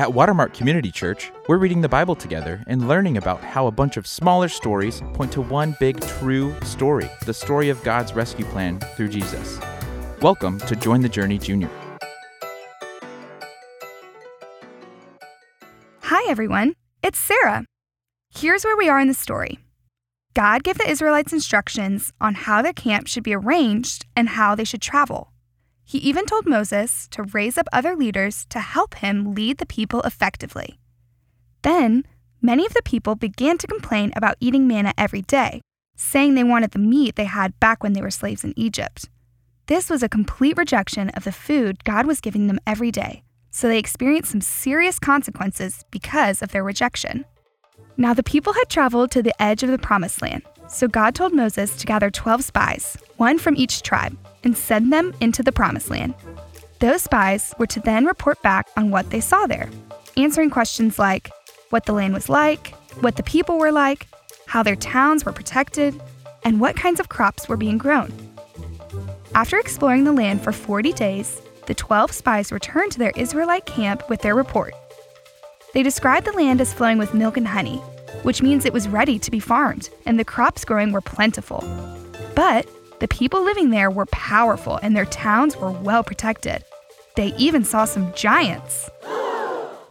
At 0.00 0.14
Watermark 0.14 0.54
Community 0.54 0.90
Church, 0.90 1.30
we're 1.46 1.58
reading 1.58 1.82
the 1.82 1.88
Bible 1.90 2.14
together 2.14 2.64
and 2.66 2.88
learning 2.88 3.18
about 3.18 3.44
how 3.44 3.66
a 3.66 3.70
bunch 3.70 3.98
of 3.98 4.06
smaller 4.06 4.48
stories 4.48 5.02
point 5.12 5.30
to 5.32 5.42
one 5.42 5.76
big 5.78 6.00
true 6.00 6.58
story 6.62 7.10
the 7.26 7.34
story 7.34 7.68
of 7.68 7.84
God's 7.84 8.14
rescue 8.14 8.46
plan 8.46 8.80
through 8.96 9.10
Jesus. 9.10 9.60
Welcome 10.22 10.58
to 10.60 10.74
Join 10.74 11.02
the 11.02 11.08
Journey 11.10 11.36
Junior. 11.36 11.68
Hi, 16.04 16.30
everyone. 16.30 16.76
It's 17.02 17.18
Sarah. 17.18 17.66
Here's 18.34 18.64
where 18.64 18.78
we 18.78 18.88
are 18.88 19.00
in 19.00 19.08
the 19.08 19.12
story 19.12 19.58
God 20.32 20.62
gave 20.62 20.78
the 20.78 20.88
Israelites 20.88 21.34
instructions 21.34 22.10
on 22.22 22.36
how 22.36 22.62
their 22.62 22.72
camp 22.72 23.06
should 23.06 23.22
be 23.22 23.34
arranged 23.34 24.06
and 24.16 24.30
how 24.30 24.54
they 24.54 24.64
should 24.64 24.80
travel. 24.80 25.34
He 25.90 25.98
even 25.98 26.24
told 26.24 26.46
Moses 26.46 27.08
to 27.08 27.24
raise 27.24 27.58
up 27.58 27.66
other 27.72 27.96
leaders 27.96 28.46
to 28.50 28.60
help 28.60 28.94
him 28.94 29.34
lead 29.34 29.58
the 29.58 29.66
people 29.66 30.02
effectively. 30.02 30.78
Then, 31.62 32.04
many 32.40 32.64
of 32.64 32.74
the 32.74 32.82
people 32.84 33.16
began 33.16 33.58
to 33.58 33.66
complain 33.66 34.12
about 34.14 34.36
eating 34.38 34.68
manna 34.68 34.94
every 34.96 35.22
day, 35.22 35.62
saying 35.96 36.36
they 36.36 36.44
wanted 36.44 36.70
the 36.70 36.78
meat 36.78 37.16
they 37.16 37.24
had 37.24 37.58
back 37.58 37.82
when 37.82 37.92
they 37.92 38.02
were 38.02 38.12
slaves 38.12 38.44
in 38.44 38.56
Egypt. 38.56 39.08
This 39.66 39.90
was 39.90 40.04
a 40.04 40.08
complete 40.08 40.56
rejection 40.56 41.10
of 41.10 41.24
the 41.24 41.32
food 41.32 41.82
God 41.82 42.06
was 42.06 42.20
giving 42.20 42.46
them 42.46 42.60
every 42.68 42.92
day, 42.92 43.24
so 43.50 43.66
they 43.66 43.80
experienced 43.80 44.30
some 44.30 44.40
serious 44.40 45.00
consequences 45.00 45.84
because 45.90 46.40
of 46.40 46.52
their 46.52 46.62
rejection. 46.62 47.24
Now, 47.96 48.14
the 48.14 48.22
people 48.22 48.52
had 48.52 48.68
traveled 48.68 49.10
to 49.10 49.24
the 49.24 49.42
edge 49.42 49.64
of 49.64 49.70
the 49.72 49.78
Promised 49.78 50.22
Land, 50.22 50.44
so 50.70 50.88
God 50.88 51.14
told 51.14 51.34
Moses 51.34 51.76
to 51.76 51.86
gather 51.86 52.10
12 52.10 52.44
spies, 52.44 52.96
one 53.16 53.38
from 53.38 53.56
each 53.56 53.82
tribe, 53.82 54.16
and 54.44 54.56
send 54.56 54.92
them 54.92 55.12
into 55.20 55.42
the 55.42 55.52
Promised 55.52 55.90
Land. 55.90 56.14
Those 56.78 57.02
spies 57.02 57.54
were 57.58 57.66
to 57.66 57.80
then 57.80 58.06
report 58.06 58.40
back 58.42 58.68
on 58.76 58.90
what 58.90 59.10
they 59.10 59.20
saw 59.20 59.46
there, 59.46 59.68
answering 60.16 60.50
questions 60.50 60.98
like 60.98 61.30
what 61.70 61.86
the 61.86 61.92
land 61.92 62.14
was 62.14 62.28
like, 62.28 62.68
what 63.00 63.16
the 63.16 63.22
people 63.22 63.58
were 63.58 63.72
like, 63.72 64.06
how 64.46 64.62
their 64.62 64.76
towns 64.76 65.24
were 65.24 65.32
protected, 65.32 66.00
and 66.44 66.60
what 66.60 66.76
kinds 66.76 67.00
of 67.00 67.08
crops 67.08 67.48
were 67.48 67.56
being 67.56 67.78
grown. 67.78 68.12
After 69.34 69.58
exploring 69.58 70.04
the 70.04 70.12
land 70.12 70.42
for 70.42 70.52
40 70.52 70.92
days, 70.94 71.40
the 71.66 71.74
12 71.74 72.10
spies 72.12 72.50
returned 72.50 72.92
to 72.92 72.98
their 72.98 73.12
Israelite 73.16 73.66
camp 73.66 74.08
with 74.08 74.22
their 74.22 74.34
report. 74.34 74.74
They 75.72 75.82
described 75.82 76.26
the 76.26 76.32
land 76.32 76.60
as 76.60 76.74
flowing 76.74 76.98
with 76.98 77.14
milk 77.14 77.36
and 77.36 77.46
honey, 77.46 77.80
which 78.22 78.42
means 78.42 78.64
it 78.64 78.72
was 78.72 78.88
ready 78.88 79.18
to 79.18 79.30
be 79.30 79.40
farmed 79.40 79.90
and 80.06 80.18
the 80.18 80.24
crops 80.24 80.64
growing 80.64 80.92
were 80.92 81.00
plentiful. 81.00 81.60
But 82.34 82.68
the 83.00 83.08
people 83.08 83.42
living 83.42 83.70
there 83.70 83.90
were 83.90 84.06
powerful 84.06 84.78
and 84.82 84.94
their 84.96 85.06
towns 85.06 85.56
were 85.56 85.70
well 85.70 86.04
protected. 86.04 86.64
They 87.16 87.34
even 87.36 87.64
saw 87.64 87.84
some 87.84 88.12
giants. 88.14 88.90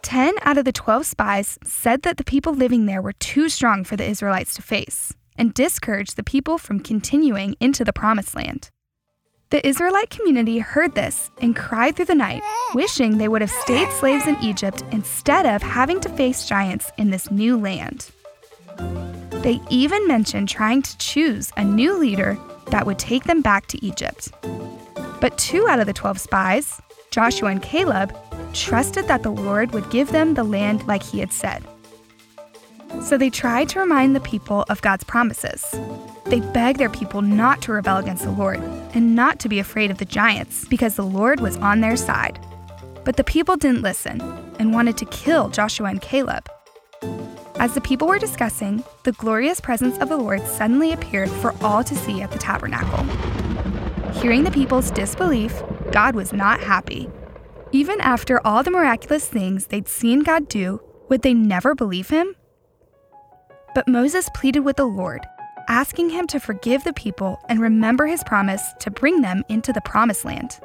Ten 0.02 0.34
out 0.42 0.58
of 0.58 0.64
the 0.64 0.72
12 0.72 1.06
spies 1.06 1.58
said 1.64 2.02
that 2.02 2.16
the 2.16 2.24
people 2.24 2.54
living 2.54 2.86
there 2.86 3.02
were 3.02 3.12
too 3.12 3.48
strong 3.48 3.84
for 3.84 3.96
the 3.96 4.08
Israelites 4.08 4.54
to 4.54 4.62
face 4.62 5.14
and 5.36 5.54
discouraged 5.54 6.16
the 6.16 6.22
people 6.22 6.58
from 6.58 6.80
continuing 6.80 7.54
into 7.60 7.84
the 7.84 7.92
Promised 7.92 8.34
Land. 8.34 8.70
The 9.50 9.66
Israelite 9.66 10.10
community 10.10 10.60
heard 10.60 10.94
this 10.94 11.32
and 11.42 11.56
cried 11.56 11.96
through 11.96 12.04
the 12.04 12.14
night, 12.14 12.40
wishing 12.72 13.18
they 13.18 13.26
would 13.26 13.40
have 13.40 13.50
stayed 13.50 13.90
slaves 13.90 14.28
in 14.28 14.36
Egypt 14.40 14.84
instead 14.92 15.44
of 15.44 15.60
having 15.60 15.98
to 16.02 16.08
face 16.08 16.46
giants 16.46 16.92
in 16.98 17.10
this 17.10 17.32
new 17.32 17.58
land. 17.58 18.12
They 19.42 19.60
even 19.68 20.06
mentioned 20.06 20.48
trying 20.48 20.82
to 20.82 20.96
choose 20.98 21.50
a 21.56 21.64
new 21.64 21.98
leader 21.98 22.38
that 22.66 22.86
would 22.86 23.00
take 23.00 23.24
them 23.24 23.42
back 23.42 23.66
to 23.68 23.84
Egypt. 23.84 24.30
But 25.20 25.36
two 25.36 25.66
out 25.66 25.80
of 25.80 25.86
the 25.86 25.92
12 25.92 26.20
spies, 26.20 26.80
Joshua 27.10 27.48
and 27.48 27.60
Caleb, 27.60 28.16
trusted 28.52 29.08
that 29.08 29.24
the 29.24 29.32
Lord 29.32 29.72
would 29.72 29.90
give 29.90 30.12
them 30.12 30.34
the 30.34 30.44
land 30.44 30.86
like 30.86 31.02
he 31.02 31.18
had 31.18 31.32
said. 31.32 31.64
So 33.02 33.16
they 33.16 33.30
tried 33.30 33.68
to 33.70 33.80
remind 33.80 34.14
the 34.14 34.20
people 34.20 34.64
of 34.68 34.82
God's 34.82 35.04
promises. 35.04 35.64
They 36.26 36.40
begged 36.40 36.78
their 36.78 36.90
people 36.90 37.22
not 37.22 37.62
to 37.62 37.72
rebel 37.72 37.96
against 37.96 38.24
the 38.24 38.30
Lord 38.30 38.60
and 38.94 39.16
not 39.16 39.40
to 39.40 39.48
be 39.48 39.58
afraid 39.58 39.90
of 39.90 39.98
the 39.98 40.04
giants 40.04 40.66
because 40.66 40.94
the 40.94 41.04
Lord 41.04 41.40
was 41.40 41.56
on 41.56 41.80
their 41.80 41.96
side. 41.96 42.38
But 43.04 43.16
the 43.16 43.24
people 43.24 43.56
didn't 43.56 43.82
listen 43.82 44.20
and 44.58 44.74
wanted 44.74 44.96
to 44.98 45.06
kill 45.06 45.48
Joshua 45.48 45.88
and 45.88 46.00
Caleb. 46.00 46.48
As 47.56 47.74
the 47.74 47.80
people 47.80 48.08
were 48.08 48.18
discussing, 48.18 48.84
the 49.04 49.12
glorious 49.12 49.60
presence 49.60 49.98
of 49.98 50.08
the 50.08 50.16
Lord 50.16 50.46
suddenly 50.46 50.92
appeared 50.92 51.30
for 51.30 51.54
all 51.62 51.84
to 51.84 51.94
see 51.94 52.22
at 52.22 52.30
the 52.30 52.38
tabernacle. 52.38 53.04
Hearing 54.12 54.44
the 54.44 54.50
people's 54.50 54.90
disbelief, 54.90 55.62
God 55.92 56.14
was 56.14 56.32
not 56.32 56.60
happy. 56.60 57.08
Even 57.72 58.00
after 58.00 58.44
all 58.46 58.62
the 58.62 58.70
miraculous 58.70 59.26
things 59.26 59.66
they'd 59.66 59.88
seen 59.88 60.20
God 60.20 60.48
do, 60.48 60.80
would 61.08 61.22
they 61.22 61.34
never 61.34 61.74
believe 61.74 62.08
him? 62.08 62.34
But 63.74 63.88
Moses 63.88 64.28
pleaded 64.34 64.60
with 64.60 64.76
the 64.76 64.84
Lord, 64.84 65.26
asking 65.68 66.10
him 66.10 66.26
to 66.28 66.40
forgive 66.40 66.82
the 66.82 66.92
people 66.92 67.40
and 67.48 67.60
remember 67.60 68.06
his 68.06 68.24
promise 68.24 68.74
to 68.80 68.90
bring 68.90 69.20
them 69.20 69.44
into 69.48 69.72
the 69.72 69.80
promised 69.80 70.24
land. 70.24 70.58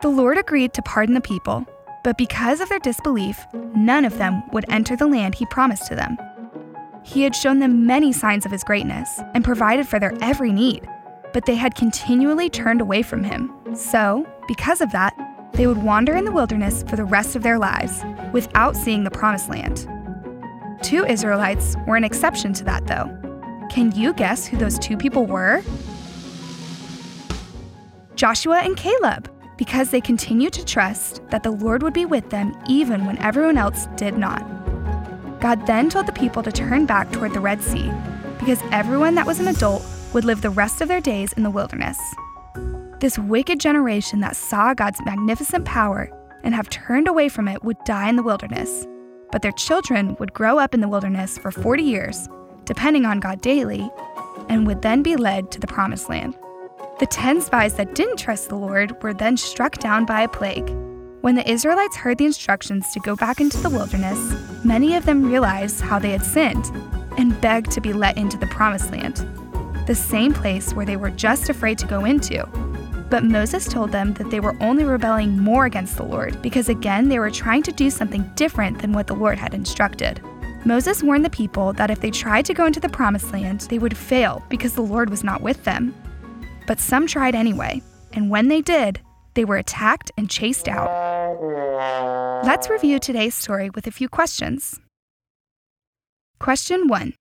The 0.00 0.08
Lord 0.08 0.38
agreed 0.38 0.72
to 0.74 0.82
pardon 0.82 1.14
the 1.14 1.20
people, 1.20 1.66
but 2.02 2.16
because 2.16 2.60
of 2.60 2.68
their 2.68 2.78
disbelief, 2.78 3.46
none 3.74 4.04
of 4.04 4.18
them 4.18 4.42
would 4.52 4.64
enter 4.68 4.96
the 4.96 5.06
land 5.06 5.34
he 5.34 5.46
promised 5.46 5.86
to 5.88 5.94
them. 5.94 6.16
He 7.04 7.22
had 7.22 7.36
shown 7.36 7.58
them 7.58 7.86
many 7.86 8.12
signs 8.12 8.46
of 8.46 8.52
his 8.52 8.64
greatness 8.64 9.20
and 9.34 9.44
provided 9.44 9.86
for 9.86 9.98
their 9.98 10.16
every 10.22 10.52
need, 10.52 10.88
but 11.32 11.46
they 11.46 11.54
had 11.54 11.74
continually 11.74 12.48
turned 12.48 12.80
away 12.80 13.02
from 13.02 13.24
him. 13.24 13.52
So, 13.74 14.26
because 14.48 14.80
of 14.80 14.92
that, 14.92 15.14
they 15.52 15.66
would 15.66 15.82
wander 15.82 16.16
in 16.16 16.24
the 16.24 16.32
wilderness 16.32 16.82
for 16.88 16.96
the 16.96 17.04
rest 17.04 17.36
of 17.36 17.42
their 17.42 17.58
lives 17.58 18.02
without 18.32 18.74
seeing 18.74 19.04
the 19.04 19.10
promised 19.10 19.50
land. 19.50 19.86
Two 20.82 21.04
Israelites 21.06 21.76
were 21.86 21.96
an 21.96 22.04
exception 22.04 22.52
to 22.54 22.64
that, 22.64 22.86
though. 22.86 23.06
Can 23.70 23.92
you 23.92 24.12
guess 24.12 24.46
who 24.46 24.56
those 24.56 24.78
two 24.78 24.96
people 24.96 25.26
were? 25.26 25.62
Joshua 28.14 28.58
and 28.58 28.76
Caleb 28.76 29.30
because 29.62 29.90
they 29.90 30.00
continued 30.00 30.52
to 30.52 30.64
trust 30.64 31.22
that 31.30 31.44
the 31.44 31.50
Lord 31.50 31.84
would 31.84 31.92
be 31.92 32.04
with 32.04 32.30
them 32.30 32.52
even 32.68 33.06
when 33.06 33.16
everyone 33.18 33.56
else 33.56 33.86
did 33.96 34.18
not. 34.18 34.40
God 35.40 35.66
then 35.68 35.88
told 35.88 36.06
the 36.06 36.12
people 36.12 36.42
to 36.42 36.50
turn 36.50 36.86
back 36.86 37.12
toward 37.12 37.32
the 37.32 37.40
Red 37.40 37.62
Sea, 37.62 37.90
because 38.40 38.60
everyone 38.72 39.14
that 39.14 39.26
was 39.26 39.40
an 39.40 39.48
adult 39.48 39.84
would 40.12 40.24
live 40.24 40.42
the 40.42 40.50
rest 40.50 40.80
of 40.80 40.88
their 40.88 41.00
days 41.00 41.32
in 41.34 41.44
the 41.44 41.50
wilderness. 41.50 41.98
This 42.98 43.18
wicked 43.18 43.60
generation 43.60 44.20
that 44.20 44.36
saw 44.36 44.74
God's 44.74 45.00
magnificent 45.04 45.64
power 45.64 46.10
and 46.42 46.54
have 46.54 46.68
turned 46.68 47.06
away 47.06 47.28
from 47.28 47.46
it 47.46 47.62
would 47.62 47.76
die 47.84 48.08
in 48.08 48.16
the 48.16 48.22
wilderness, 48.22 48.86
but 49.32 49.42
their 49.42 49.52
children 49.52 50.14
would 50.20 50.32
grow 50.32 50.58
up 50.58 50.74
in 50.74 50.80
the 50.80 50.88
wilderness 50.88 51.38
for 51.38 51.50
40 51.50 51.82
years, 51.82 52.28
depending 52.64 53.04
on 53.04 53.18
God 53.18 53.40
daily, 53.40 53.90
and 54.48 54.66
would 54.66 54.82
then 54.82 55.02
be 55.02 55.16
led 55.16 55.50
to 55.50 55.58
the 55.58 55.66
promised 55.66 56.08
land. 56.08 56.36
The 57.00 57.06
ten 57.06 57.40
spies 57.40 57.74
that 57.74 57.96
didn't 57.96 58.18
trust 58.18 58.48
the 58.48 58.54
Lord 58.54 59.02
were 59.02 59.14
then 59.14 59.36
struck 59.36 59.78
down 59.78 60.04
by 60.04 60.20
a 60.20 60.28
plague. 60.28 60.68
When 61.22 61.34
the 61.34 61.50
Israelites 61.50 61.96
heard 61.96 62.18
the 62.18 62.26
instructions 62.26 62.92
to 62.92 63.00
go 63.00 63.16
back 63.16 63.40
into 63.40 63.58
the 63.58 63.70
wilderness, 63.70 64.18
many 64.64 64.94
of 64.94 65.06
them 65.06 65.24
realized 65.24 65.80
how 65.80 65.98
they 65.98 66.10
had 66.10 66.24
sinned 66.24 66.70
and 67.18 67.40
begged 67.40 67.70
to 67.72 67.80
be 67.80 67.92
let 67.92 68.18
into 68.18 68.36
the 68.36 68.46
promised 68.46 68.92
land, 68.92 69.16
the 69.86 69.94
same 69.94 70.32
place 70.32 70.74
where 70.74 70.86
they 70.86 70.96
were 70.96 71.10
just 71.10 71.48
afraid 71.48 71.78
to 71.78 71.86
go 71.86 72.04
into. 72.04 72.46
But 73.12 73.24
Moses 73.24 73.68
told 73.68 73.92
them 73.92 74.14
that 74.14 74.30
they 74.30 74.40
were 74.40 74.56
only 74.58 74.84
rebelling 74.84 75.38
more 75.38 75.66
against 75.66 75.98
the 75.98 76.02
Lord 76.02 76.40
because 76.40 76.70
again 76.70 77.10
they 77.10 77.18
were 77.18 77.30
trying 77.30 77.62
to 77.64 77.70
do 77.70 77.90
something 77.90 78.22
different 78.36 78.78
than 78.78 78.94
what 78.94 79.06
the 79.06 79.14
Lord 79.14 79.36
had 79.36 79.52
instructed. 79.52 80.22
Moses 80.64 81.02
warned 81.02 81.22
the 81.22 81.28
people 81.28 81.74
that 81.74 81.90
if 81.90 82.00
they 82.00 82.10
tried 82.10 82.46
to 82.46 82.54
go 82.54 82.64
into 82.64 82.80
the 82.80 82.88
promised 82.88 83.30
land, 83.30 83.66
they 83.68 83.78
would 83.78 83.94
fail 83.94 84.42
because 84.48 84.72
the 84.72 84.80
Lord 84.80 85.10
was 85.10 85.22
not 85.22 85.42
with 85.42 85.62
them. 85.64 85.94
But 86.66 86.80
some 86.80 87.06
tried 87.06 87.34
anyway, 87.34 87.82
and 88.14 88.30
when 88.30 88.48
they 88.48 88.62
did, 88.62 88.98
they 89.34 89.44
were 89.44 89.58
attacked 89.58 90.10
and 90.16 90.30
chased 90.30 90.66
out. 90.66 90.88
Let's 92.46 92.70
review 92.70 92.98
today's 92.98 93.34
story 93.34 93.68
with 93.68 93.86
a 93.86 93.90
few 93.90 94.08
questions. 94.08 94.80
Question 96.38 96.88
1 96.88 97.12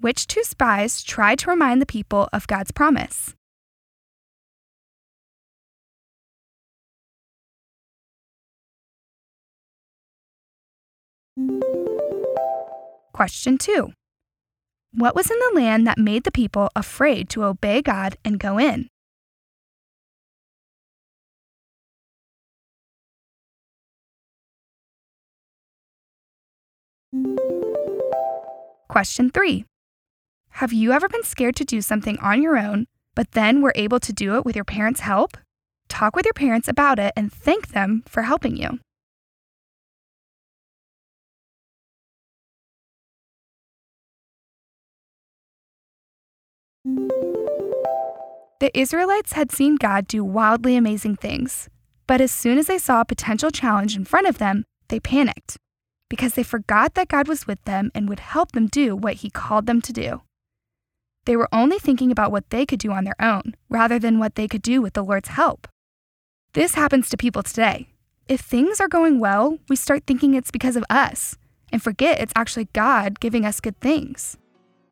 Which 0.00 0.26
two 0.26 0.44
spies 0.44 1.02
tried 1.02 1.38
to 1.38 1.50
remind 1.50 1.80
the 1.80 1.86
people 1.86 2.28
of 2.30 2.46
God's 2.46 2.72
promise? 2.72 3.34
Question 13.12 13.58
2 13.58 13.92
what 14.92 15.14
was 15.14 15.30
in 15.30 15.38
the 15.38 15.60
land 15.60 15.86
that 15.86 15.98
made 15.98 16.24
the 16.24 16.32
people 16.32 16.70
afraid 16.74 17.28
to 17.30 17.44
obey 17.44 17.82
God 17.82 18.16
and 18.24 18.40
go 18.40 18.58
in? 18.58 18.88
Question 28.88 29.30
3. 29.30 29.64
Have 30.52 30.72
you 30.72 30.92
ever 30.92 31.08
been 31.08 31.22
scared 31.22 31.54
to 31.56 31.64
do 31.64 31.82
something 31.82 32.18
on 32.18 32.42
your 32.42 32.56
own, 32.56 32.86
but 33.14 33.32
then 33.32 33.60
were 33.60 33.72
able 33.76 34.00
to 34.00 34.12
do 34.12 34.36
it 34.36 34.44
with 34.44 34.56
your 34.56 34.64
parents' 34.64 35.00
help? 35.00 35.36
Talk 35.88 36.16
with 36.16 36.24
your 36.24 36.34
parents 36.34 36.66
about 36.66 36.98
it 36.98 37.12
and 37.14 37.32
thank 37.32 37.68
them 37.68 38.02
for 38.06 38.22
helping 38.22 38.56
you. 38.56 38.80
The 48.60 48.76
Israelites 48.76 49.34
had 49.34 49.52
seen 49.52 49.76
God 49.76 50.08
do 50.08 50.24
wildly 50.24 50.74
amazing 50.76 51.14
things, 51.14 51.68
but 52.08 52.20
as 52.20 52.32
soon 52.32 52.58
as 52.58 52.66
they 52.66 52.78
saw 52.78 53.00
a 53.00 53.04
potential 53.04 53.52
challenge 53.52 53.94
in 53.94 54.04
front 54.04 54.26
of 54.26 54.38
them, 54.38 54.64
they 54.88 54.98
panicked 54.98 55.56
because 56.10 56.34
they 56.34 56.42
forgot 56.42 56.94
that 56.94 57.06
God 57.06 57.28
was 57.28 57.46
with 57.46 57.62
them 57.64 57.92
and 57.94 58.08
would 58.08 58.18
help 58.18 58.52
them 58.52 58.66
do 58.66 58.96
what 58.96 59.14
He 59.16 59.30
called 59.30 59.66
them 59.66 59.80
to 59.82 59.92
do. 59.92 60.22
They 61.24 61.36
were 61.36 61.48
only 61.52 61.78
thinking 61.78 62.10
about 62.10 62.32
what 62.32 62.50
they 62.50 62.66
could 62.66 62.80
do 62.80 62.90
on 62.90 63.04
their 63.04 63.20
own 63.20 63.54
rather 63.68 63.98
than 63.98 64.18
what 64.18 64.34
they 64.34 64.48
could 64.48 64.62
do 64.62 64.82
with 64.82 64.94
the 64.94 65.04
Lord's 65.04 65.28
help. 65.28 65.68
This 66.54 66.74
happens 66.74 67.08
to 67.10 67.16
people 67.16 67.44
today. 67.44 67.86
If 68.26 68.40
things 68.40 68.80
are 68.80 68.88
going 68.88 69.20
well, 69.20 69.58
we 69.68 69.76
start 69.76 70.02
thinking 70.04 70.34
it's 70.34 70.50
because 70.50 70.74
of 70.74 70.84
us 70.90 71.36
and 71.70 71.80
forget 71.80 72.20
it's 72.20 72.32
actually 72.34 72.68
God 72.72 73.20
giving 73.20 73.44
us 73.44 73.60
good 73.60 73.78
things. 73.78 74.36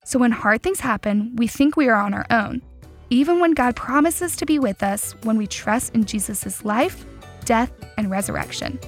So 0.04 0.20
when 0.20 0.30
hard 0.30 0.62
things 0.62 0.80
happen, 0.80 1.34
we 1.34 1.48
think 1.48 1.76
we 1.76 1.88
are 1.88 2.00
on 2.00 2.14
our 2.14 2.26
own, 2.30 2.62
even 3.10 3.40
when 3.40 3.52
God 3.52 3.76
promises 3.76 4.36
to 4.36 4.46
be 4.46 4.58
with 4.58 4.82
us 4.82 5.14
when 5.22 5.36
we 5.36 5.46
trust 5.46 5.94
in 5.94 6.04
Jesus' 6.04 6.64
life, 6.64 7.04
death, 7.44 7.72
and 7.96 8.10
resurrection. 8.10 8.78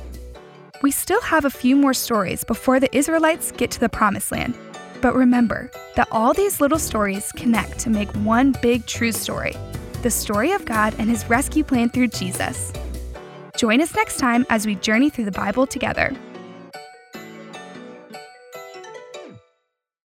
We 0.82 0.90
still 0.90 1.20
have 1.22 1.44
a 1.44 1.50
few 1.50 1.76
more 1.76 1.94
stories 1.94 2.44
before 2.44 2.80
the 2.80 2.94
Israelites 2.96 3.52
get 3.52 3.70
to 3.72 3.80
the 3.80 3.88
promised 3.88 4.30
land. 4.30 4.56
But 5.00 5.14
remember 5.14 5.70
that 5.96 6.08
all 6.10 6.34
these 6.34 6.60
little 6.60 6.78
stories 6.78 7.32
connect 7.32 7.78
to 7.80 7.90
make 7.90 8.10
one 8.16 8.54
big 8.62 8.86
true 8.86 9.12
story 9.12 9.54
the 10.02 10.10
story 10.10 10.52
of 10.52 10.64
God 10.64 10.94
and 10.98 11.10
his 11.10 11.28
rescue 11.28 11.64
plan 11.64 11.90
through 11.90 12.06
Jesus. 12.06 12.72
Join 13.56 13.80
us 13.80 13.96
next 13.96 14.18
time 14.18 14.46
as 14.48 14.64
we 14.64 14.76
journey 14.76 15.10
through 15.10 15.24
the 15.24 15.32
Bible 15.32 15.66
together. 15.66 16.16